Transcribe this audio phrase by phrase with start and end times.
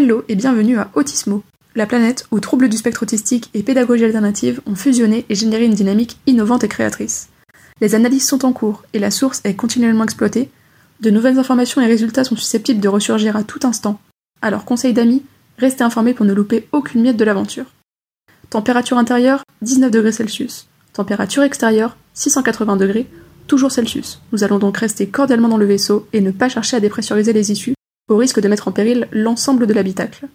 [0.00, 1.42] Hello et bienvenue à Autismo,
[1.74, 5.74] la planète où troubles du spectre autistique et pédagogie alternative ont fusionné et généré une
[5.74, 7.30] dynamique innovante et créatrice.
[7.80, 10.50] Les analyses sont en cours et la source est continuellement exploitée.
[11.00, 13.98] De nouvelles informations et résultats sont susceptibles de ressurgir à tout instant.
[14.40, 15.24] Alors conseil d'amis,
[15.58, 17.66] restez informés pour ne louper aucune miette de l'aventure.
[18.50, 20.68] Température intérieure 19 degrés Celsius.
[20.92, 23.08] Température extérieure 680 degrés,
[23.48, 24.22] toujours Celsius.
[24.30, 27.50] Nous allons donc rester cordialement dans le vaisseau et ne pas chercher à dépressuriser les
[27.50, 27.74] issues,
[28.08, 30.26] au risque de mettre en péril l'ensemble de l'habitacle.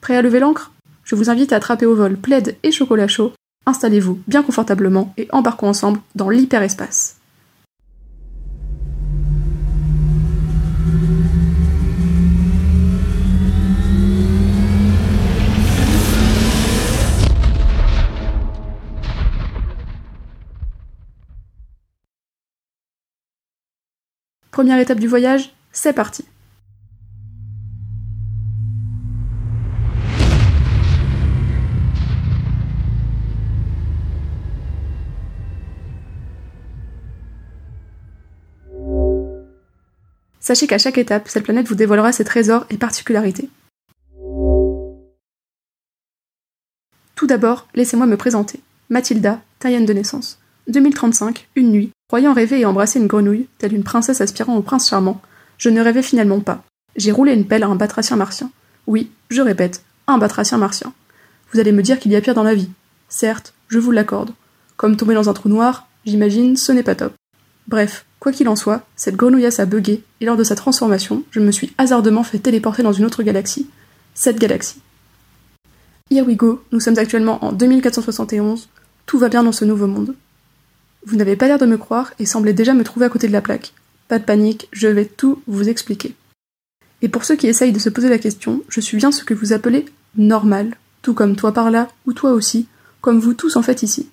[0.00, 0.72] Prêt à lever l'ancre?
[1.04, 3.32] Je vous invite à attraper au vol plaid et chocolat chaud,
[3.66, 7.16] installez-vous bien confortablement et embarquons ensemble dans l'hyperespace.
[24.50, 26.24] Première étape du voyage, c'est parti.
[40.40, 43.48] Sachez qu'à chaque étape, cette planète vous dévoilera ses trésors et particularités.
[47.14, 48.60] Tout d'abord, laissez-moi me présenter.
[48.88, 50.38] Mathilda, taïenne de naissance.
[50.68, 54.88] 2035, une nuit, croyant rêver et embrasser une grenouille, telle une princesse aspirant au prince
[54.88, 55.20] charmant,
[55.58, 56.64] je ne rêvais finalement pas.
[56.96, 58.50] J'ai roulé une pelle à un batracien martien.
[58.86, 60.94] Oui, je répète, un batracien martien.
[61.52, 62.70] Vous allez me dire qu'il y a pire dans la vie.
[63.08, 64.30] Certes, je vous l'accorde.
[64.76, 67.12] Comme tomber dans un trou noir, j'imagine, ce n'est pas top.
[67.68, 71.40] Bref, quoi qu'il en soit, cette grenouillasse a bugué, et lors de sa transformation, je
[71.40, 73.68] me suis hasardement fait téléporter dans une autre galaxie.
[74.14, 74.80] Cette galaxie.
[76.10, 78.68] Here we go, nous sommes actuellement en 2471,
[79.06, 80.14] tout va bien dans ce nouveau monde.
[81.06, 83.32] Vous n'avez pas l'air de me croire et semblez déjà me trouver à côté de
[83.32, 83.72] la plaque.
[84.08, 86.14] Pas de panique, je vais tout vous expliquer.
[87.02, 89.34] Et pour ceux qui essayent de se poser la question, je suis bien ce que
[89.34, 92.66] vous appelez normal, tout comme toi par là, ou toi aussi,
[93.00, 94.10] comme vous tous en fait ici.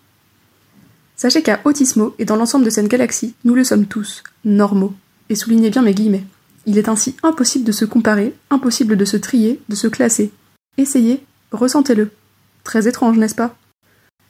[1.20, 4.94] Sachez qu'à Autismo et dans l'ensemble de cette galaxie, nous le sommes tous, normaux.
[5.30, 6.24] Et soulignez bien mes guillemets.
[6.68, 10.32] Il est ainsi impossible de se comparer, impossible de se trier, de se classer.
[10.78, 12.12] Essayez, ressentez-le.
[12.64, 13.58] Très étrange, n'est-ce pas?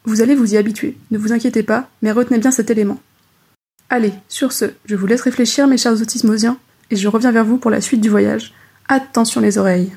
[0.06, 3.02] Vous allez vous y habituer, ne vous inquiétez pas, mais retenez bien cet élément.
[3.90, 6.58] Allez, sur ce, je vous laisse réfléchir mes chers autismosiens,
[6.90, 8.54] et je reviens vers vous pour la suite du voyage.
[8.88, 9.92] Attention les oreilles.